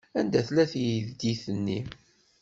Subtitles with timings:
[0.19, 1.79] Anda tella teydit-nni?